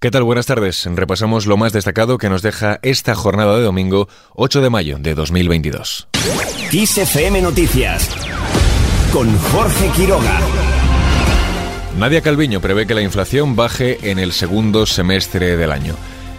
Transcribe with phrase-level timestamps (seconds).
[0.00, 0.22] ¿Qué tal?
[0.22, 0.88] Buenas tardes.
[0.94, 5.16] Repasamos lo más destacado que nos deja esta jornada de domingo 8 de mayo de
[5.16, 6.06] 2022.
[6.70, 8.08] XFM Noticias
[9.12, 10.38] con Jorge Quiroga.
[11.98, 15.96] Nadia Calviño prevé que la inflación baje en el segundo semestre del año.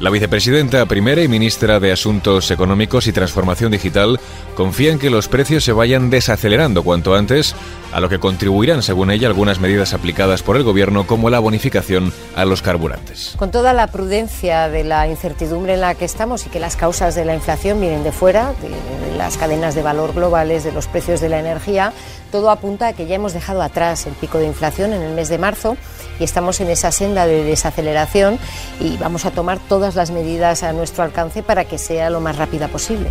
[0.00, 4.18] La vicepresidenta primera y ministra de Asuntos Económicos y Transformación Digital
[4.54, 7.54] confía en que los precios se vayan desacelerando cuanto antes,
[7.92, 12.14] a lo que contribuirán, según ella, algunas medidas aplicadas por el Gobierno, como la bonificación
[12.34, 13.34] a los carburantes.
[13.36, 17.14] Con toda la prudencia de la incertidumbre en la que estamos y que las causas
[17.14, 21.20] de la inflación vienen de fuera, de las cadenas de valor globales, de los precios
[21.20, 21.92] de la energía,
[22.30, 25.28] todo apunta a que ya hemos dejado atrás el pico de inflación en el mes
[25.28, 25.76] de marzo
[26.18, 28.38] y estamos en esa senda de desaceleración
[28.78, 32.36] y vamos a tomar todas las medidas a nuestro alcance para que sea lo más
[32.36, 33.08] rápida posible.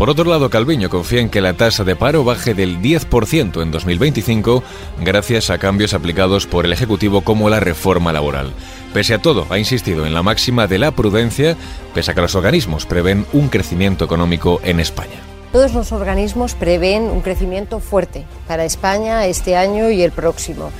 [0.00, 3.70] Por otro lado, Calviño confía en que la tasa de paro baje del 10% en
[3.70, 4.62] 2025
[5.02, 8.54] gracias a cambios aplicados por el Ejecutivo como la reforma laboral.
[8.94, 11.54] Pese a todo, ha insistido en la máxima de la prudencia,
[11.92, 15.20] pese a que los organismos prevén un crecimiento económico en España.
[15.52, 20.70] Todos los organismos prevén un crecimiento fuerte para España este año y el próximo.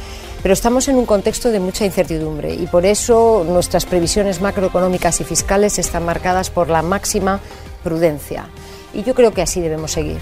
[0.43, 5.25] Pero estamos en un contexto de mucha incertidumbre y por eso nuestras previsiones macroeconómicas y
[5.25, 7.41] fiscales están marcadas por la máxima
[7.85, 8.49] prudencia.
[8.95, 10.19] Y yo creo que así debemos seguir.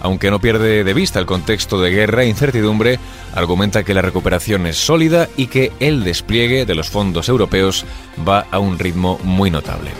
[0.00, 2.98] Aunque no pierde de vista el contexto de guerra e incertidumbre,
[3.34, 7.84] argumenta que la recuperación es sólida y que el despliegue de los fondos europeos
[8.26, 9.90] va a un ritmo muy notable.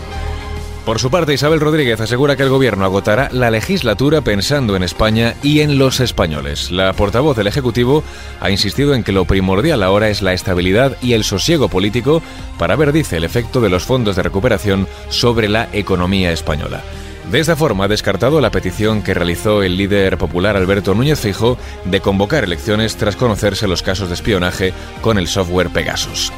[0.87, 5.35] Por su parte, Isabel Rodríguez asegura que el gobierno agotará la legislatura pensando en España
[5.43, 6.71] y en los españoles.
[6.71, 8.05] La portavoz del Ejecutivo
[8.39, 12.21] ha insistido en que lo primordial ahora es la estabilidad y el sosiego político
[12.57, 16.81] para ver, dice, el efecto de los fondos de recuperación sobre la economía española.
[17.29, 21.57] De esta forma ha descartado la petición que realizó el líder popular Alberto Núñez Fijo
[21.83, 26.31] de convocar elecciones tras conocerse los casos de espionaje con el software Pegasus.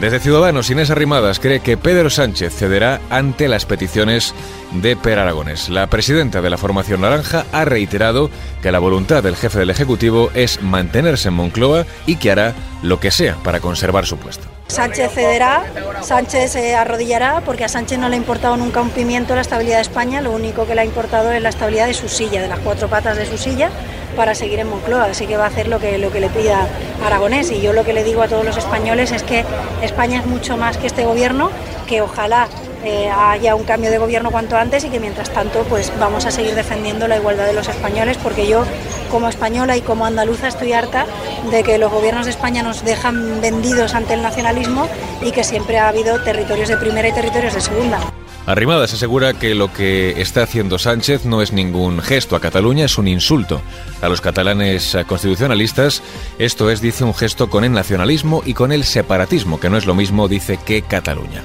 [0.00, 4.32] Desde Ciudadanos, Inés Arrimadas cree que Pedro Sánchez cederá ante las peticiones
[4.70, 5.70] de Per Aragones.
[5.70, 8.30] La presidenta de la formación naranja ha reiterado
[8.62, 13.00] que la voluntad del jefe del Ejecutivo es mantenerse en Moncloa y que hará lo
[13.00, 14.46] que sea para conservar su puesto.
[14.68, 15.64] Sánchez cederá,
[16.02, 19.76] Sánchez se arrodillará, porque a Sánchez no le ha importado nunca un pimiento la estabilidad
[19.76, 22.48] de España, lo único que le ha importado es la estabilidad de su silla, de
[22.48, 23.70] las cuatro patas de su silla,
[24.18, 26.66] para seguir en Moncloa, así que va a hacer lo que, lo que le pida
[27.06, 27.52] Aragonés.
[27.52, 29.44] Y yo lo que le digo a todos los españoles es que
[29.80, 31.50] España es mucho más que este gobierno,
[31.86, 32.48] que ojalá
[32.84, 36.32] eh, haya un cambio de gobierno cuanto antes y que mientras tanto pues vamos a
[36.32, 38.64] seguir defendiendo la igualdad de los españoles porque yo
[39.10, 41.06] como española y como andaluza estoy harta
[41.50, 44.88] de que los gobiernos de España nos dejan vendidos ante el nacionalismo
[45.22, 48.00] y que siempre ha habido territorios de primera y territorios de segunda.
[48.48, 52.96] Arrimadas asegura que lo que está haciendo Sánchez no es ningún gesto a Cataluña, es
[52.96, 53.60] un insulto
[54.00, 56.02] a los catalanes constitucionalistas.
[56.38, 59.84] Esto es, dice, un gesto con el nacionalismo y con el separatismo, que no es
[59.84, 61.42] lo mismo, dice, que Cataluña.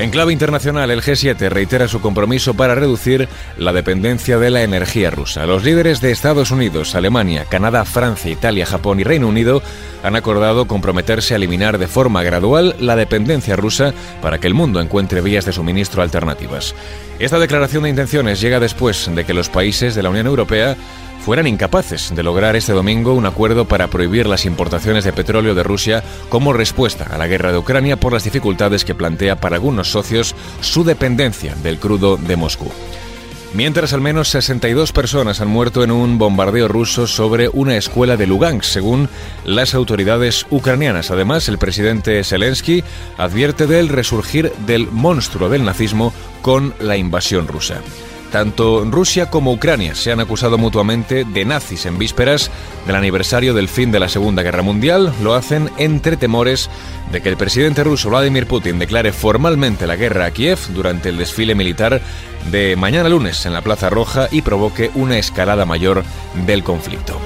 [0.00, 3.28] En clave internacional, el G7 reitera su compromiso para reducir
[3.58, 5.44] la dependencia de la energía rusa.
[5.44, 9.62] Los líderes de Estados Unidos, Alemania, Canadá, Francia, Italia, Japón y Reino Unido
[10.02, 14.80] han acordado comprometerse a eliminar de forma gradual la dependencia rusa para que el mundo
[14.80, 16.74] encuentre vías de suministro alternativas.
[17.18, 20.78] Esta declaración de intenciones llega después de que los países de la Unión Europea
[21.20, 25.62] fueran incapaces de lograr este domingo un acuerdo para prohibir las importaciones de petróleo de
[25.62, 29.90] Rusia como respuesta a la guerra de Ucrania por las dificultades que plantea para algunos
[29.90, 32.70] socios su dependencia del crudo de Moscú.
[33.52, 38.28] Mientras al menos 62 personas han muerto en un bombardeo ruso sobre una escuela de
[38.28, 39.08] Lugansk, según
[39.44, 41.10] las autoridades ucranianas.
[41.10, 42.84] Además, el presidente Zelensky
[43.18, 47.80] advierte del resurgir del monstruo del nazismo con la invasión rusa.
[48.30, 52.50] Tanto Rusia como Ucrania se han acusado mutuamente de nazis en vísperas
[52.86, 55.12] del aniversario del fin de la Segunda Guerra Mundial.
[55.22, 56.70] Lo hacen entre temores
[57.10, 61.18] de que el presidente ruso Vladimir Putin declare formalmente la guerra a Kiev durante el
[61.18, 62.00] desfile militar
[62.50, 66.04] de mañana lunes en la Plaza Roja y provoque una escalada mayor
[66.46, 67.18] del conflicto.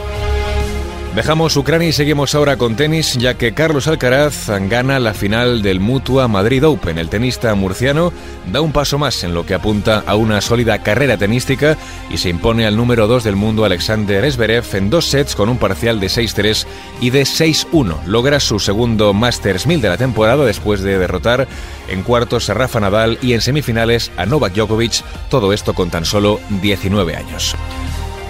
[1.15, 5.79] Dejamos Ucrania y seguimos ahora con tenis, ya que Carlos Alcaraz gana la final del
[5.79, 6.99] Mutua Madrid Open.
[6.99, 8.13] El tenista murciano
[8.53, 11.79] da un paso más en lo que apunta a una sólida carrera tenística
[12.11, 15.59] y se impone al número 2 del mundo Alexander Zverev en dos sets con un
[15.59, 16.67] parcial de 6-3
[17.01, 18.03] y de 6-1.
[18.07, 21.47] Logra su segundo Masters 1000 de la temporada después de derrotar
[21.87, 26.05] en cuartos a Rafa Nadal y en semifinales a Novak Djokovic, todo esto con tan
[26.05, 27.55] solo 19 años.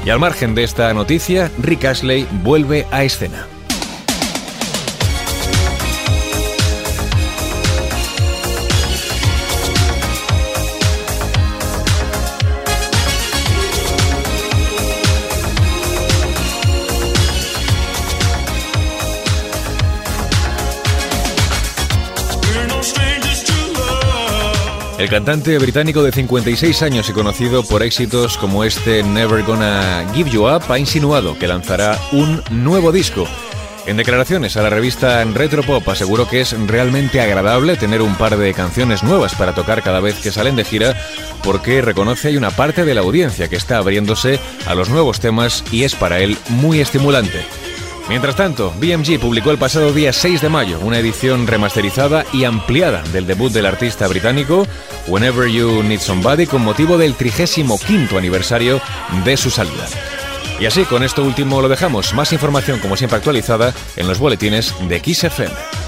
[0.04, 3.46] Y al margen de esta noticia, Rick Ashley vuelve a escena.
[24.99, 30.31] El cantante británico de 56 años y conocido por éxitos como este Never Gonna Give
[30.31, 33.26] You Up ha insinuado que lanzará un nuevo disco.
[33.87, 38.55] En declaraciones a la revista Retropop aseguró que es realmente agradable tener un par de
[38.55, 40.97] canciones nuevas para tocar cada vez que salen de gira
[41.43, 45.64] porque reconoce hay una parte de la audiencia que está abriéndose a los nuevos temas
[45.73, 47.44] y es para él muy estimulante.
[48.08, 53.02] Mientras tanto, BMG publicó el pasado día 6 de mayo una edición remasterizada y ampliada
[53.12, 54.66] del debut del artista británico
[55.06, 57.78] Whenever You Need Somebody con motivo del 35
[58.18, 58.80] aniversario
[59.24, 59.86] de su salida.
[60.60, 62.14] Y así, con esto último lo dejamos.
[62.14, 65.83] Más información, como siempre, actualizada en los boletines de XFM.